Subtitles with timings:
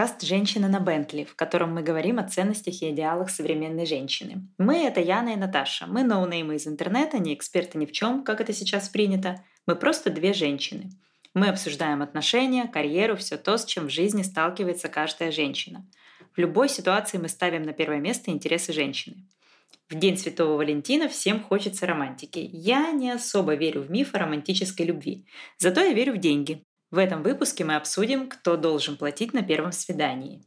[0.00, 4.48] Подкаст «Женщина на Бентли», в котором мы говорим о ценностях и идеалах современной женщины.
[4.56, 5.86] Мы— это Яна и Наташа.
[5.86, 9.44] Мы ноунеймы из интернета, не эксперты ни в чем, как это сейчас принято.
[9.66, 10.88] Мы просто две женщины.
[11.34, 15.86] Мы обсуждаем отношения, карьеру, все то, с чем в жизни сталкивается каждая женщина.
[16.34, 19.28] В любой ситуации мы ставим на первое место интересы женщины.
[19.90, 22.48] В День Святого Валентина всем хочется романтики.
[22.54, 25.26] Я не особо верю в миф о романтической любви.
[25.58, 26.64] Зато я верю в деньги.
[26.90, 30.42] В этом выпуске мы обсудим, кто должен платить на первом свидании.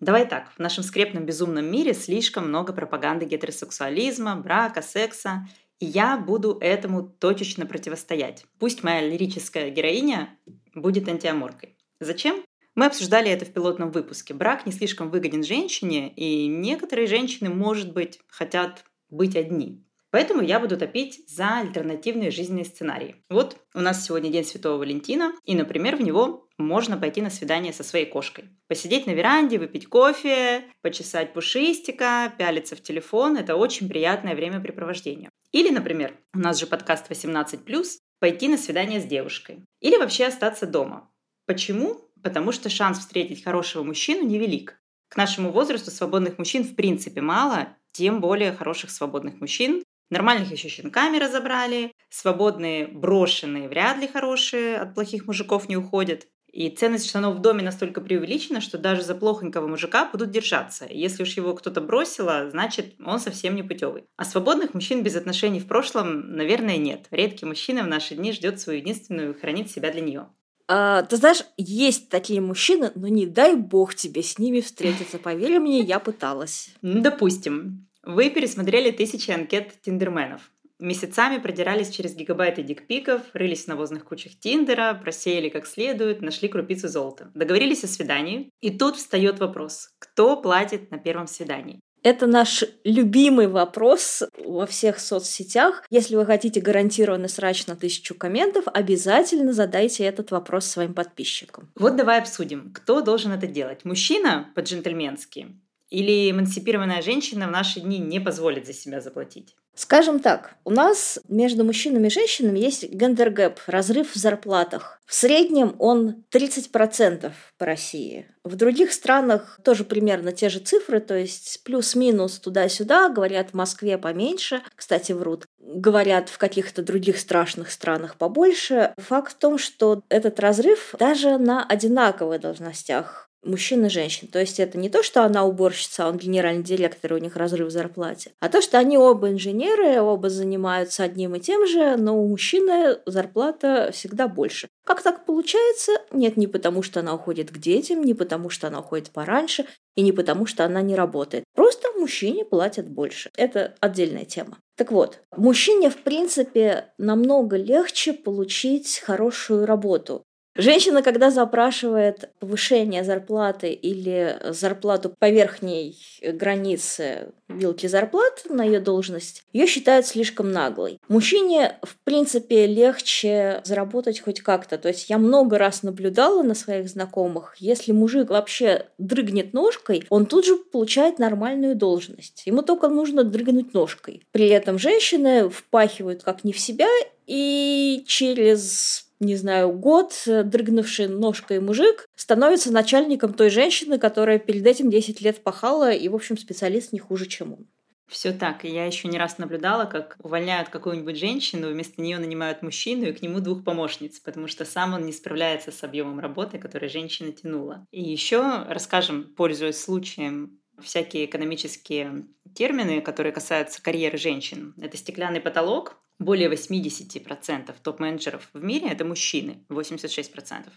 [0.00, 5.46] Давай так, в нашем скрепном безумном мире слишком много пропаганды гетеросексуализма, брака, секса,
[5.78, 8.46] и я буду этому точечно противостоять.
[8.58, 10.38] Пусть моя лирическая героиня
[10.74, 11.76] будет антиаморкой.
[12.00, 12.42] Зачем?
[12.74, 14.32] Мы обсуждали это в пилотном выпуске.
[14.32, 19.84] Брак не слишком выгоден женщине, и некоторые женщины, может быть, хотят быть одни.
[20.14, 23.16] Поэтому я буду топить за альтернативные жизненные сценарии.
[23.28, 27.72] Вот у нас сегодня День Святого Валентина, и, например, в него можно пойти на свидание
[27.72, 28.44] со своей кошкой.
[28.68, 35.30] Посидеть на веранде, выпить кофе, почесать пушистика, пялиться в телефон– это очень приятное времяпрепровождение.
[35.50, 37.84] Или, например, у нас же подкаст 18+,
[38.20, 39.64] пойти на свидание с девушкой.
[39.80, 41.10] Или вообще остаться дома.
[41.44, 42.08] Почему?
[42.22, 44.80] Потому что шанс встретить хорошего мужчину невелик.
[45.08, 49.83] К нашему возрасту свободных мужчин в принципе мало, тем более хороших свободных мужчин.
[50.10, 56.26] Нормальных еще щенками разобрали, свободные брошенные вряд ли хорошие, от плохих мужиков не уходят.
[56.54, 60.86] И ценность штанов в доме настолько преувеличена, что даже за плохонького мужика будут держаться.
[60.88, 64.04] Если уж его кто-то бросило, значит, он совсем не путевый.
[64.16, 67.08] А свободных мужчин без отношений в прошлом, наверное, нет.
[67.10, 70.28] Редкий мужчина в наши дни ждет свою единственную и хранит себя для нее.
[70.68, 75.18] А, ты знаешь, есть такие мужчины, но не дай бог тебе с ними встретиться.
[75.18, 76.70] Поверь мне, я пыталась.
[76.82, 77.88] Допустим.
[78.06, 80.50] Вы пересмотрели тысячи анкет тиндерменов.
[80.80, 86.88] Месяцами продирались через гигабайты дикпиков, рылись в навозных кучах Тиндера, просеяли как следует, нашли крупицу
[86.88, 87.30] золота.
[87.34, 88.50] Договорились о свидании.
[88.60, 91.80] И тут встает вопрос, кто платит на первом свидании?
[92.02, 95.84] Это наш любимый вопрос во всех соцсетях.
[95.88, 101.70] Если вы хотите гарантированный срач на тысячу комментов, обязательно задайте этот вопрос своим подписчикам.
[101.76, 103.86] Вот давай обсудим, кто должен это делать.
[103.86, 105.56] Мужчина по-джентльменски
[105.94, 109.54] или эмансипированная женщина в наши дни не позволит за себя заплатить?
[109.76, 115.00] Скажем так, у нас между мужчинами и женщинами есть gender gap, разрыв в зарплатах.
[115.06, 118.26] В среднем он 30% по России.
[118.44, 123.08] В других странах тоже примерно те же цифры, то есть плюс-минус туда-сюда.
[123.08, 125.46] Говорят, в Москве поменьше, кстати, врут.
[125.58, 128.94] Говорят, в каких-то других страшных странах побольше.
[128.96, 134.28] Факт в том, что этот разрыв даже на одинаковых должностях мужчин и женщин.
[134.28, 137.36] То есть это не то, что она уборщица, а он генеральный директор, и у них
[137.36, 141.96] разрыв в зарплате, а то, что они оба инженеры, оба занимаются одним и тем же,
[141.96, 144.68] но у мужчины зарплата всегда больше.
[144.84, 145.92] Как так получается?
[146.12, 149.66] Нет, не потому, что она уходит к детям, не потому, что она уходит пораньше,
[149.96, 151.44] и не потому, что она не работает.
[151.54, 153.30] Просто мужчине платят больше.
[153.36, 154.58] Это отдельная тема.
[154.76, 160.24] Так вот, мужчине, в принципе, намного легче получить хорошую работу.
[160.56, 169.42] Женщина, когда запрашивает повышение зарплаты или зарплату по верхней границе вилки зарплат на ее должность,
[169.52, 170.98] ее считают слишком наглой.
[171.08, 174.78] Мужчине, в принципе, легче заработать хоть как-то.
[174.78, 180.26] То есть я много раз наблюдала на своих знакомых, если мужик вообще дрыгнет ножкой, он
[180.26, 182.44] тут же получает нормальную должность.
[182.46, 184.22] Ему только нужно дрыгнуть ножкой.
[184.30, 186.88] При этом женщины впахивают как не в себя,
[187.26, 194.66] и через не знаю, год э, дрыгнувший ножкой мужик становится начальником той женщины, которая перед
[194.66, 197.66] этим 10 лет пахала, и, в общем, специалист не хуже, чем он.
[198.06, 198.64] Все так.
[198.64, 203.22] Я еще не раз наблюдала, как увольняют какую-нибудь женщину, вместо нее нанимают мужчину и к
[203.22, 207.86] нему двух помощниц, потому что сам он не справляется с объемом работы, который женщина тянула.
[207.90, 214.74] И еще расскажем, пользуясь случаем, всякие экономические термины, которые касаются карьеры женщин.
[214.80, 220.68] Это стеклянный потолок, более 80% топ-менеджеров в мире– это мужчины, 86%.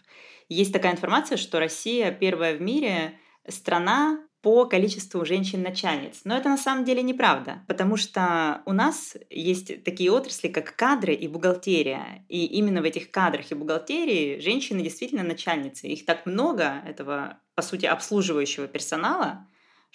[0.50, 6.22] Есть такая информация, что Россия первая в мире страна по количеству женщин-начальниц.
[6.24, 11.13] Но это на самом деле неправда, потому что у нас есть такие отрасли, как кадры
[11.13, 12.25] и бухгалтерия.
[12.30, 15.88] И именно в этих кадрах и бухгалтерии женщины действительно начальницы.
[15.88, 19.48] Их так много, этого, по сути, обслуживающего персонала,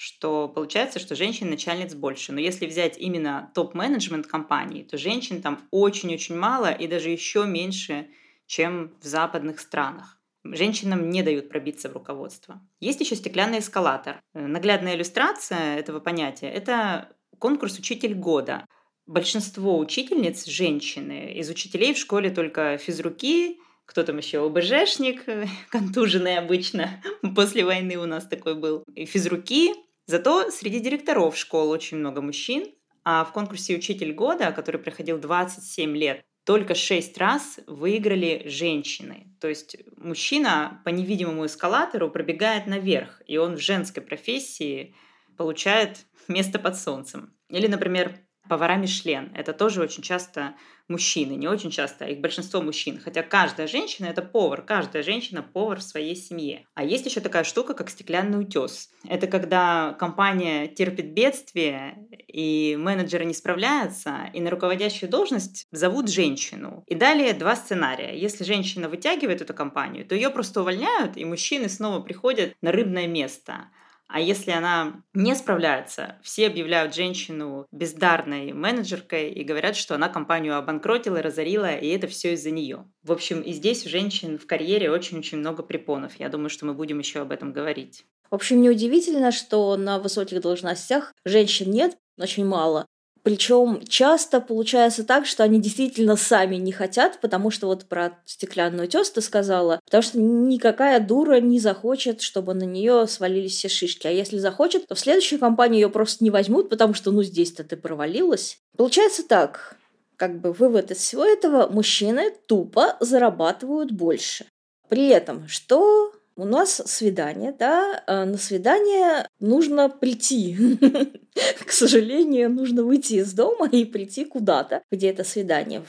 [0.03, 2.33] что получается, что женщин-начальниц больше.
[2.33, 8.09] Но если взять именно топ-менеджмент компании, то женщин там очень-очень мало и даже еще меньше,
[8.47, 10.21] чем в западных странах.
[10.43, 12.61] Женщинам не дают пробиться в руководство.
[12.81, 14.21] Есть еще стеклянный эскалатор.
[14.35, 18.67] Наглядная иллюстрация этого понятия– это конкурс «Учитель года».
[19.07, 21.33] Большинство учительниц– женщины.
[21.35, 25.27] Из учителей в школе только физруки, кто там еще, ОБЖшник,
[25.71, 27.01] контуженный обычно,
[27.37, 29.75] после войны у нас такой был, и физруки.
[30.07, 32.67] Зато среди директоров школ очень много мужчин,
[33.05, 39.33] а в конкурсе «Учитель года», который проходил 27 лет, только шесть раз выиграли женщины.
[39.41, 44.95] То есть мужчина по невидимому эскалатору пробегает наверх, и он в женской профессии
[45.37, 47.37] получает место под солнцем.
[47.49, 49.31] Или, например, повара Мишлен.
[49.35, 50.55] Это тоже очень часто
[50.89, 53.01] мужчины, не очень часто, а их большинство мужчин.
[53.03, 56.67] Хотя каждая женщина это повар, каждая женщина повар в своей семье.
[56.75, 58.91] А есть еще такая штука, как стеклянный утес.
[59.09, 66.85] Это когда компания терпит бедствие, и менеджеры не справляются, и на руководящую должность зовут женщину.
[66.87, 68.19] И далее два сценария.
[68.19, 73.07] Если женщина вытягивает эту компанию, то ее просто увольняют, и мужчины снова приходят на рыбное
[73.07, 73.69] место.
[74.13, 80.59] А если она не справляется, все объявляют женщину бездарной менеджеркой и говорят, что она компанию
[80.59, 82.85] обанкротила, разорила, и это все из-за нее.
[83.03, 86.21] В общем, и здесь у женщин в карьере очень-очень много препонов.
[86.21, 88.05] Я думаю, что мы будем еще об этом говорить.
[88.31, 92.87] В общем, неудивительно, что на высоких должностях женщин нет, очень мало.
[93.23, 98.89] Причем часто получается так, что они действительно сами не хотят, потому что вот про стеклянную
[98.89, 104.09] утес ты сказала, потому что никакая дура не захочет, чтобы на нее свалились все шишки.
[104.09, 107.63] А если захочет, то в следующую компанию ее просто не возьмут, потому что ну здесь-то
[107.63, 108.59] ты провалилась.
[108.77, 109.77] Получается так,
[110.17, 114.47] как бы вывод из всего этого, мужчины тупо зарабатывают больше.
[114.89, 120.79] При этом, что у нас свидание, да, а на свидание нужно прийти.
[121.67, 125.85] К сожалению, нужно выйти из дома и прийти куда-то, где это свидание.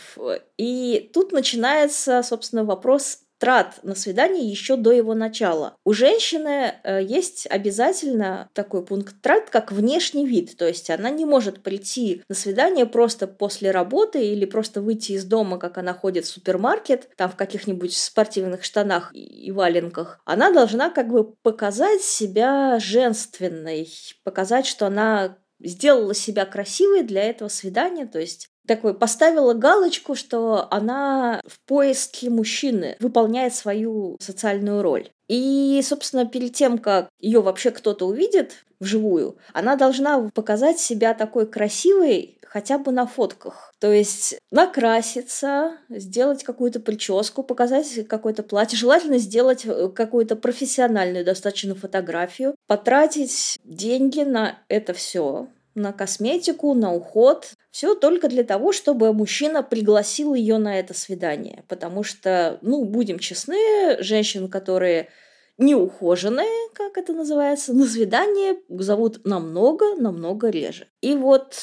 [0.57, 5.75] И тут начинается, собственно, вопрос трат на свидание еще до его начала.
[5.83, 10.55] У женщины э, есть обязательно такой пункт трат, как внешний вид.
[10.55, 15.25] То есть она не может прийти на свидание просто после работы или просто выйти из
[15.25, 20.21] дома, как она ходит в супермаркет, там в каких-нибудь спортивных штанах и валенках.
[20.23, 23.89] Она должна как бы показать себя женственной,
[24.23, 30.67] показать, что она сделала себя красивой для этого свидания, то есть такой поставила галочку, что
[30.71, 35.09] она в поиске мужчины выполняет свою социальную роль.
[35.27, 41.47] И, собственно, перед тем, как ее вообще кто-то увидит вживую, она должна показать себя такой
[41.47, 43.73] красивой хотя бы на фотках.
[43.79, 51.73] То есть накраситься, сделать какую-то прическу, показать какое-то платье, желательно сделать э, какую-то профессиональную достаточно
[51.73, 57.53] фотографию, потратить деньги на это все, на косметику, на уход.
[57.73, 61.65] Все только для того, чтобы мужчина пригласил ее на это свидание.
[61.67, 65.09] Потому что, ну, будем честны, женщин, которые
[65.57, 70.87] неухоженные, как это называется, на свидание зовут намного-намного реже.
[71.01, 71.55] И вот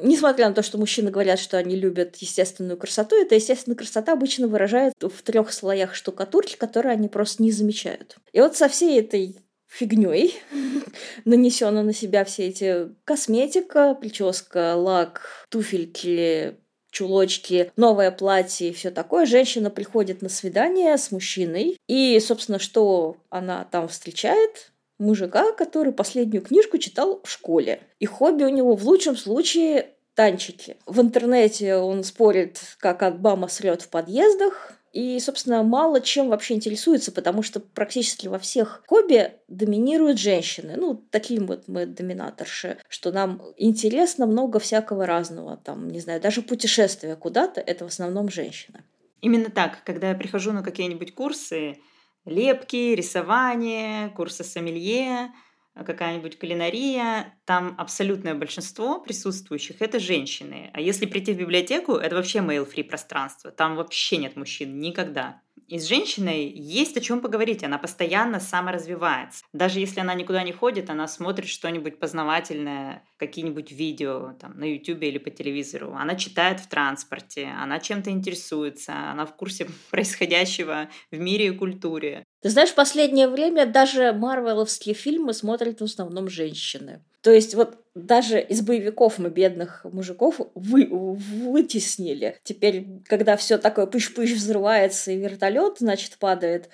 [0.00, 4.46] несмотря на то, что мужчины говорят, что они любят естественную красоту, эта естественная красота обычно
[4.46, 8.16] выражает в трех слоях штукатурки, которые они просто не замечают.
[8.30, 9.40] И вот со всей этой
[9.72, 10.34] фигней.
[11.24, 16.56] Нанесена на себя все эти косметика, прическа, лак, туфельки,
[16.90, 19.26] чулочки, новое платье и все такое.
[19.26, 21.78] Женщина приходит на свидание с мужчиной.
[21.88, 24.72] И, собственно, что она там встречает?
[24.98, 27.80] Мужика, который последнюю книжку читал в школе.
[27.98, 30.76] И хобби у него в лучшем случае танчики.
[30.86, 37.12] В интернете он спорит, как Обама срет в подъездах, и, собственно, мало чем вообще интересуется,
[37.12, 40.74] потому что практически во всех хобби доминируют женщины.
[40.76, 45.56] Ну, такие вот мы доминаторши, что нам интересно много всякого разного.
[45.56, 48.84] Там, не знаю, даже путешествия куда-то— это в основном женщина.
[49.22, 49.82] Именно так.
[49.84, 51.78] Когда я прихожу на какие-нибудь курсы,
[52.26, 55.32] лепки, рисование, курсы сомелье,
[55.74, 60.70] какая-нибудь кулинария, там абсолютное большинство присутствующих— это женщины.
[60.72, 63.50] А если прийти в библиотеку, это вообще male-free пространство.
[63.50, 65.40] Там вообще нет мужчин никогда.
[65.68, 69.42] И с женщиной есть о чем поговорить, она постоянно саморазвивается.
[69.52, 75.02] Даже если она никуда не ходит, она смотрит что-нибудь познавательное, какие-нибудь видео там, на YouTube
[75.02, 75.94] или по телевизору.
[75.94, 82.24] Она читает в транспорте, она чем-то интересуется, она в курсе происходящего в мире и культуре.
[82.42, 87.04] Ты знаешь, в последнее время даже марвеловские фильмы смотрят в основном женщины.
[87.22, 92.38] То есть вот даже из боевиков мы бедных мужиков вы, вытеснили.
[92.42, 96.68] Теперь, когда все такое пыш-пыш взрывается и вертолет, значит, падает,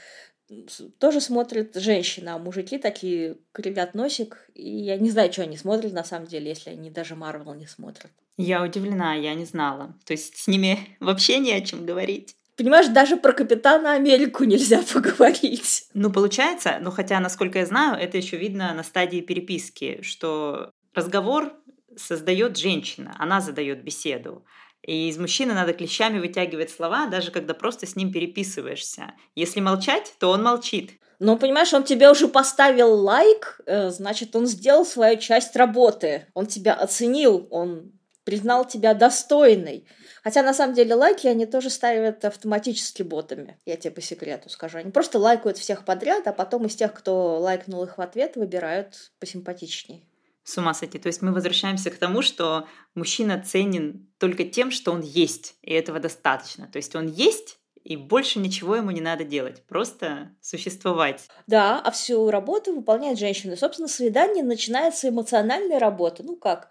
[0.99, 4.49] тоже смотрят женщины, а мужики такие кривят носик.
[4.55, 7.67] И я не знаю, что они смотрят на самом деле, если они даже Марвел не
[7.67, 8.11] смотрят.
[8.39, 9.95] Я удивлена, я не знала.
[10.07, 12.35] То есть с ними вообще не о чем говорить.
[12.59, 15.85] Понимаешь, даже про Капитана Америку нельзя поговорить.
[15.95, 21.53] Ну, получается, ну хотя, насколько я знаю, это еще видно на стадии переписки, что разговор
[21.97, 24.45] создает женщина, она задает беседу.
[24.83, 29.13] И из мужчины надо клещами вытягивать слова, даже когда просто с ним переписываешься.
[29.37, 30.99] Если молчать, то он молчит.
[31.21, 36.27] Но, понимаешь, он тебе уже поставил лайк, э, значит, он сделал свою часть работы.
[36.35, 37.93] Он тебя оценил, он
[38.29, 39.87] признал тебя достойной.
[40.23, 43.59] Хотя, на самом деле, лайки они тоже ставят автоматически ботами.
[43.65, 44.77] Я тебе по секрету скажу.
[44.77, 49.13] Они просто лайкают всех подряд, а потом из тех, кто лайкнул их в ответ, выбирают
[49.19, 50.03] посимпатичнее.
[50.45, 50.99] С ума сойти.
[50.99, 55.73] То есть мы возвращаемся к тому, что мужчина ценен только тем, что он есть, и
[55.73, 56.67] этого достаточно.
[56.67, 61.29] То есть он есть, и больше ничего ему не надо делать, просто существовать.
[61.47, 63.57] Да, а всю работу выполняет женщина.
[63.57, 66.23] Собственно, свидание начинается эмоциональная работа.
[66.23, 66.69] Ну как?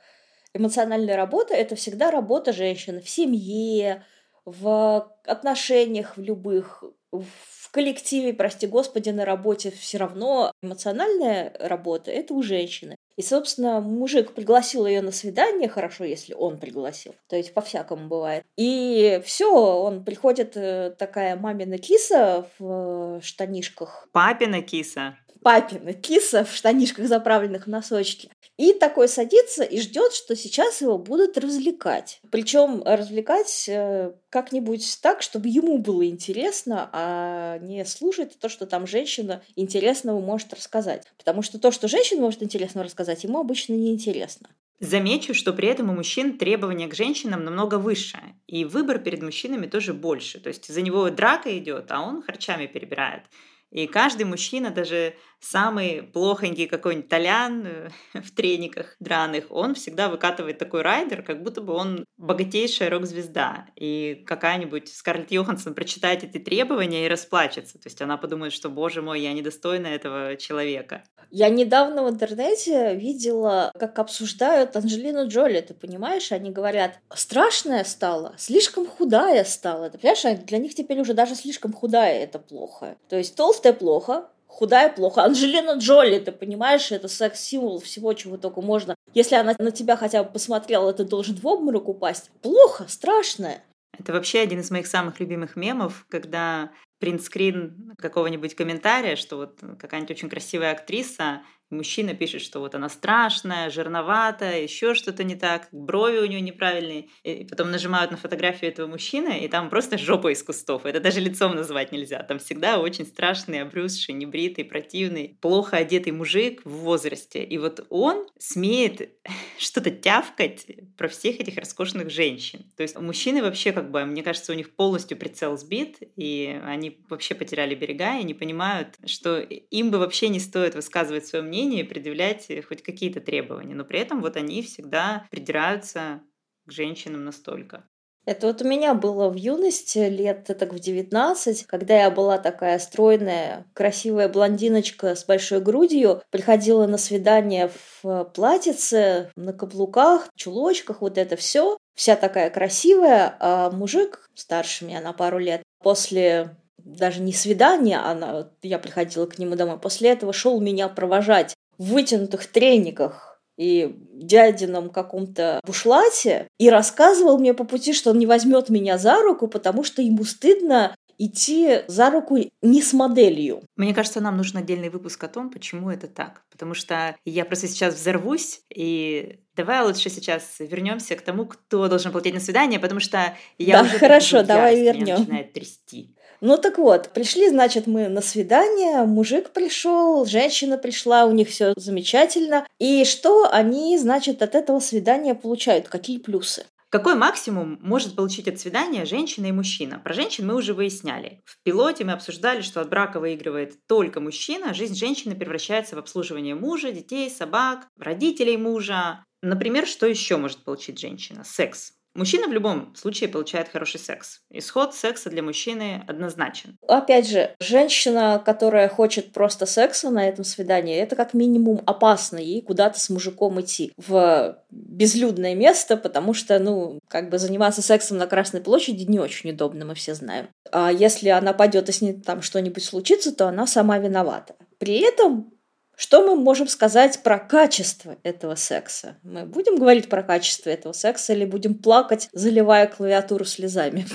[0.58, 4.04] Эмоциональная работа– это всегда работа женщины в семье,
[4.44, 12.34] в отношениях в любых, в коллективе, прости господи, на работе все равно эмоциональная работа– это
[12.34, 12.96] у женщины.
[13.18, 18.44] И, собственно, мужик пригласил ее на свидание, хорошо, если он пригласил, то есть по-всякому бывает.
[18.56, 24.08] И все, он приходит э, такая мамина киса в штанишках.
[24.12, 25.18] Папина киса
[25.48, 28.30] папина киса в штанишках, заправленных в носочки.
[28.58, 32.20] И такой садится и ждет, что сейчас его будут развлекать.
[32.32, 38.86] Причем развлекать э, как-нибудь так, чтобы ему было интересно, а не слушать то, что там
[38.88, 41.06] женщина интересного может рассказать.
[41.18, 44.50] Потому что то, что женщина может интересно рассказать, ему обычно не интересно.
[44.82, 49.68] Замечу, что при этом у мужчин требования к женщинам намного выше, и выбор перед мужчинами
[49.68, 50.42] тоже больше.
[50.42, 53.24] То есть за него драка идет, а он харчами перебирает.
[53.72, 57.90] И каждый мужчина, даже самый плохонький какой-нибудь толян э,
[58.22, 63.68] в трениках драных, он всегда выкатывает такой райдер, как будто бы он богатейшая рок-звезда.
[63.76, 67.74] И какая-нибудь Скарлетт Йоханссон прочитает эти требования и расплачется.
[67.74, 71.04] То есть она подумает, что, боже мой, я недостойна этого человека.
[71.30, 76.32] Я недавно в интернете видела, как обсуждают Анджелину Джоли, ты понимаешь?
[76.32, 79.90] Они говорят, страшная стала, слишком худая стала.
[79.90, 82.96] Ты понимаешь, для них теперь уже даже слишком худая это плохо.
[83.10, 85.24] То есть толстая плохо, худая плохо.
[85.24, 88.96] Анджелина Джоли, ты понимаешь, это секс-символ всего, чего только можно.
[89.14, 92.32] Если она на тебя хотя бы посмотрела, ты должен в обморок упасть.
[92.42, 93.64] Плохо, страшное.
[93.98, 100.12] Это вообще один из моих самых любимых мемов, когда принтскрин какого-нибудь комментария, что вот какая-нибудь
[100.12, 106.20] очень красивая актриса Мужчина пишет, что вот она страшная, жирноватая, еще что-то не так, брови
[106.20, 107.10] у нее неправильные.
[107.24, 110.86] И потом нажимают на фотографию этого мужчины, и там просто жопа из кустов.
[110.86, 112.24] Это даже лицом назвать нельзя.
[112.24, 117.44] Там всегда очень страшный, обрюзший, небритый, противный, плохо одетый мужик в возрасте.
[117.44, 119.10] И вот он смеет
[119.60, 122.66] что-то тявкать про всех этих роскошных женщин.
[122.76, 127.00] То есть мужчины вообще как бы, мне кажется, у них полностью прицел сбит, и они
[127.10, 131.58] вообще потеряли берега и не понимают, что им бы вообще не стоит высказывать свое мнение
[131.58, 136.22] мнение предъявлять э, хоть какие-то требования, но при этом вот они всегда придираются
[136.66, 137.88] к женщинам настолько.
[138.28, 142.78] Это вот у меня было в юности, лет так в 19, когда я была такая
[142.78, 147.72] стройная, красивая блондиночка с большой грудью, приходила на свидание
[148.04, 155.00] в платьице, на каблуках, чулочках, вот это все, вся такая красивая, а мужик старше меня
[155.00, 160.34] на пару лет, после даже не свидание, она, я приходила к нему домой, после этого
[160.34, 163.27] шел меня провожать в вытянутых трениках
[163.58, 169.22] и дядином каком-то бушлате и рассказывал мне по пути, что он не возьмет меня за
[169.22, 173.64] руку, потому что ему стыдно идти за руку не с моделью.
[173.76, 176.44] Мне кажется, нам нужен отдельный выпуск о том, почему это так.
[176.52, 182.12] Потому что я просто сейчас взорвусь, и давай лучше сейчас вернемся к тому, кто должен
[182.12, 185.20] платить на свидание, потому что я да, уже хорошо, давай вернем.
[185.20, 186.16] Начинает трясти.
[186.40, 191.74] Ну так вот, пришли, значит, мы на свидание, мужик пришел, женщина пришла, у них все
[191.76, 192.68] замечательно.
[192.80, 195.88] И что они, значит, от этого свидания получают?
[195.88, 196.66] Какие плюсы?
[196.90, 200.00] Какой максимум может получить от свидания женщина и мужчина?
[200.00, 201.42] Про женщин мы уже выясняли.
[201.44, 206.56] В пилоте мы обсуждали, что от брака выигрывает только мужчина, жизнь женщины превращается в обслуживание
[206.56, 209.26] мужа, детей, собак, родителей мужа.
[209.42, 211.44] Например, что еще может получить женщина?
[211.44, 211.97] Секс.
[212.18, 214.42] Мужчина в любом случае получает хороший секс.
[214.50, 216.76] Исход секса для мужчины однозначен.
[216.88, 222.64] Опять же, женщина, которая хочет просто секса на этом свидании, это как минимум опасно ей
[222.64, 228.26] куда-то с мужиком идти в безлюдное место, потому что, ну, как бы заниматься сексом на
[228.26, 230.48] Красной площади не очень удобно, мы все знаем.
[230.72, 234.56] А если она пойдет и с ней там что-нибудь случится, то она сама виновата.
[234.80, 235.52] При этом
[235.98, 239.18] что мы можем сказать про качество этого секса?
[239.24, 244.06] Мы будем говорить про качество этого секса или будем плакать, заливая клавиатуру слезами?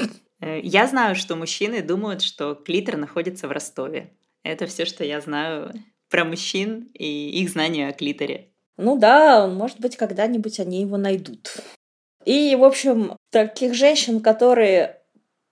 [0.40, 4.12] Э, я знаю, что мужчины думают, что клитор находится в Ростове.
[4.42, 5.72] Это все, что я знаю
[6.08, 8.50] про мужчин и их знания о клиторе.
[8.76, 11.56] Ну да, может быть, когда-нибудь они его найдут.
[12.24, 15.00] И, в общем, таких женщин, которые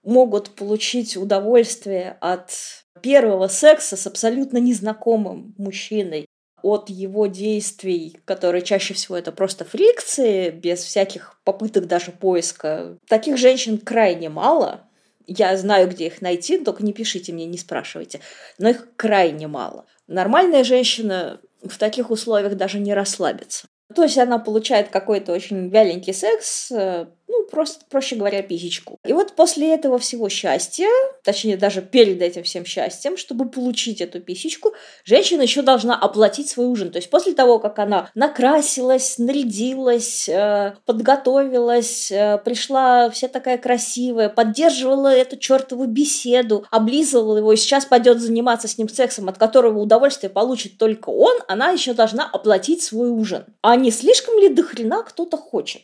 [0.03, 6.25] могут получить удовольствие от первого секса с абсолютно незнакомым мужчиной,
[6.63, 12.97] от его действий, которые чаще всего это просто фрикции, без всяких попыток даже поиска.
[13.07, 14.81] Таких женщин крайне мало.
[15.27, 18.19] Я знаю, где их найти, только не пишите мне, не спрашивайте.
[18.57, 19.85] Но их крайне мало.
[20.07, 23.67] Нормальная женщина в таких условиях даже не расслабится.
[23.95, 28.99] То есть она получает какой-то очень вяленький секс, э, ну, просто, проще говоря, писечку.
[29.05, 30.87] И вот после этого всего счастья,
[31.23, 34.73] точнее, даже перед этим всем счастьем, чтобы получить эту писечку,
[35.05, 36.91] женщина еще должна оплатить свой ужин.
[36.91, 44.27] То есть после того, как она накрасилась, нарядилась, э, подготовилась, э, пришла вся такая красивая,
[44.27, 49.79] поддерживала эту чертову беседу, облизывала его и сейчас пойдет заниматься с ним сексом, от которого
[49.79, 53.45] удовольствие получит только он, она еще должна оплатить свой ужин.
[53.61, 55.83] А не слишком ли дохрена кто-то хочет?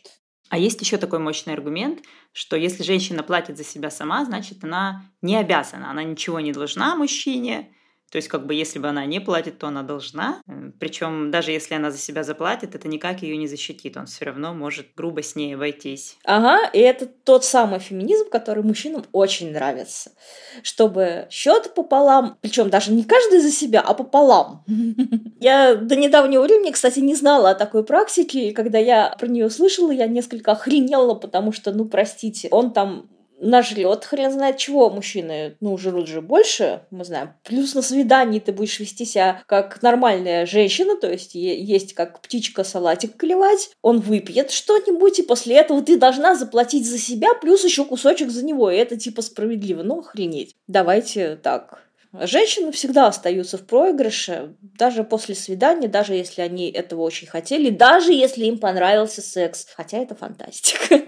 [0.49, 5.11] А есть еще такой мощный аргумент, что если женщина платит за себя сама, значит, она
[5.21, 7.73] не обязана, она ничего не должна мужчине,
[8.11, 10.41] то есть, как бы, если бы она не платит, то она должна.
[10.79, 13.97] Причем, даже если она за себя заплатит, это никак ее не защитит.
[13.97, 16.17] Он все равно может грубо с ней обойтись.
[16.23, 20.11] Ага, и это тот самый феминизм, который мужчинам очень нравится.
[20.63, 24.63] Чтобы счет пополам, причем даже не каждый за себя, а пополам.
[25.41, 29.49] Я до недавнего времени, кстати, не знала о такой практике, и когда я про нее
[29.49, 33.07] слышала, я несколько охренела, потому что, ну, простите, он там
[33.39, 34.89] нажрет хрен знает чего.
[34.89, 37.33] Мужчины, ну, жрут же больше, мы знаем.
[37.43, 42.63] Плюс на свидании ты будешь вести себя как нормальная женщина, то есть есть как птичка
[42.63, 43.71] салатик клевать.
[43.81, 48.45] Он выпьет что-нибудь, и после этого ты должна заплатить за себя, плюс еще кусочек за
[48.45, 48.71] него.
[48.71, 49.83] И это типа справедливо.
[49.83, 50.55] Ну, охренеть.
[50.67, 51.87] Давайте так.
[52.13, 58.13] Женщины всегда остаются в проигрыше, даже после свидания, даже если они этого очень хотели, даже
[58.13, 59.67] если им понравился секс.
[59.75, 61.01] Хотя это фантастика.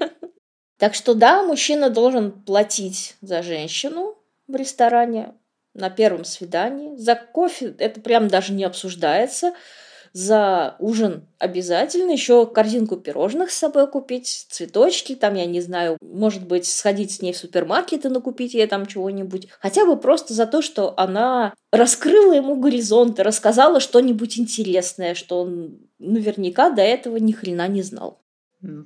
[0.80, 5.36] Так что да, мужчина должен платить за женщину в ресторане
[5.74, 6.96] на первом свидании.
[6.96, 9.54] За кофе это прям даже не обсуждается.
[10.14, 16.48] За ужин обязательно еще корзинку пирожных с собой купить, цветочки, там, я не знаю, может
[16.48, 19.50] быть, сходить с ней в супермаркет и накупить ей там чего-нибудь.
[19.60, 25.78] Хотя бы просто за то, что она раскрыла ему горизонты, рассказала что-нибудь интересное, что он
[26.00, 28.20] наверняка до этого ни хрена не знал.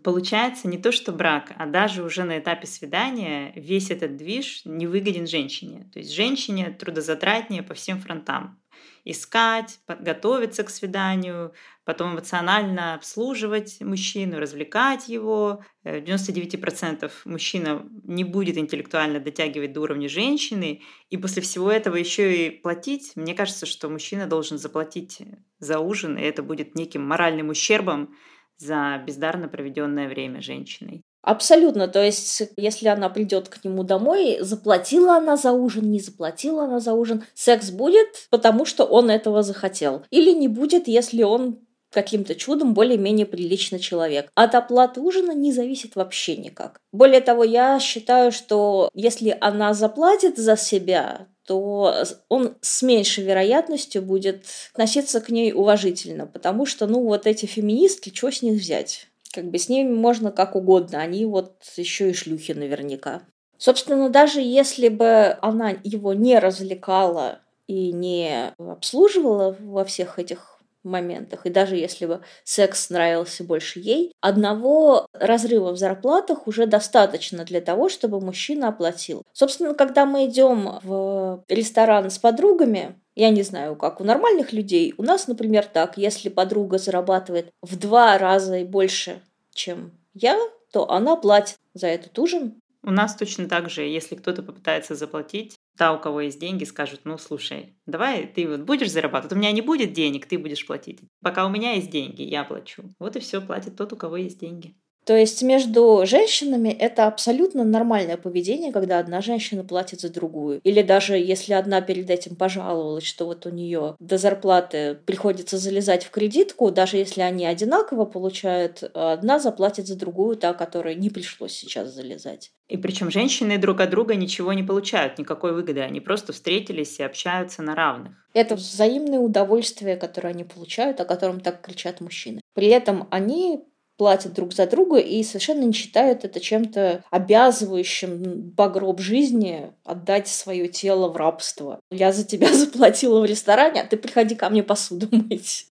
[0.03, 4.85] Получается не то, что брак, а даже уже на этапе свидания весь этот движ не
[4.85, 5.89] выгоден женщине.
[5.91, 8.61] То есть женщине трудозатратнее по всем фронтам.
[9.03, 11.53] Искать, подготовиться к свиданию,
[11.85, 15.63] потом эмоционально обслуживать мужчину, развлекать его.
[15.83, 21.95] Э, в 99% мужчина не будет интеллектуально дотягивать до уровня женщины, и после всего этого
[21.95, 23.13] еще и платить.
[23.15, 25.19] Мне кажется, что мужчина должен заплатить
[25.57, 28.15] за ужин, и это будет неким моральным ущербом
[28.57, 31.03] за бездарно проведенное время женщиной.
[31.21, 31.87] Абсолютно.
[31.87, 36.79] То есть, если она придет к нему домой, заплатила она за ужин, не заплатила она
[36.81, 40.03] за ужин, секс будет, потому что он этого захотел.
[40.09, 41.59] Или не будет, если он
[41.93, 44.29] каким-то чудом более-менее приличный человек.
[44.35, 46.79] От оплаты ужина не зависит вообще никак.
[46.91, 51.93] Более того, я считаю, что если она заплатит за себя, то
[52.29, 58.11] он с меньшей вероятностью будет относиться к ней уважительно, потому что, ну, вот эти феминистки,
[58.13, 59.07] что с них взять?
[59.31, 63.23] Как бы с ними можно как угодно, они вот еще и шлюхи наверняка.
[63.57, 70.52] Собственно, даже если бы она его не развлекала и не обслуживала во всех этих
[70.83, 71.45] моментах.
[71.45, 77.61] И даже если бы секс нравился больше ей, одного разрыва в зарплатах уже достаточно для
[77.61, 79.23] того, чтобы мужчина оплатил.
[79.33, 84.93] Собственно, когда мы идем в ресторан с подругами, я не знаю, как у нормальных людей,
[84.97, 89.21] у нас, например, так, если подруга зарабатывает в два раза и больше,
[89.53, 90.39] чем я,
[90.71, 92.55] то она платит за этот ужин.
[92.81, 97.01] У нас точно так же, если кто-то попытается заплатить, та, у кого есть деньги, скажут,
[97.03, 101.01] ну, слушай, давай ты вот будешь зарабатывать, у меня не будет денег, ты будешь платить.
[101.21, 102.83] Пока у меня есть деньги, я плачу.
[102.99, 104.75] Вот и все, платит тот, у кого есть деньги.
[105.05, 110.61] То есть между женщинами это абсолютно нормальное поведение, когда одна женщина платит за другую.
[110.63, 116.05] Или даже если одна перед этим пожаловалась, что вот у нее до зарплаты приходится залезать
[116.05, 121.53] в кредитку, даже если они одинаково получают, одна заплатит за другую, та, которой не пришлось
[121.53, 122.51] сейчас залезать.
[122.69, 125.81] И причем женщины друг от друга ничего не получают, никакой выгоды.
[125.81, 128.13] Они просто встретились и общаются на равных.
[128.33, 132.41] Это взаимное удовольствие, которое они получают, о котором так кричат мужчины.
[132.53, 133.65] При этом они
[133.97, 140.27] платят друг за друга и совершенно не считают это чем-то обязывающим по гроб жизни отдать
[140.27, 141.79] свое тело в рабство.
[141.91, 145.67] Я за тебя заплатила в ресторане, а ты приходи ко мне посуду мыть.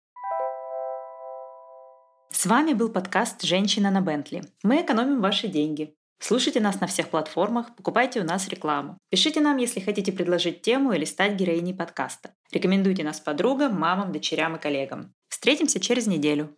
[2.30, 4.44] С вами был подкаст «Женщина на Бентли».
[4.62, 5.94] Мы экономим ваши деньги.
[6.20, 8.98] Слушайте нас на всех платформах, покупайте у нас рекламу.
[9.08, 12.30] Пишите нам, если хотите предложить тему или стать героиней подкаста.
[12.52, 15.14] Рекомендуйте нас подругам, мамам, дочерям и коллегам.
[15.28, 16.56] Встретимся через неделю.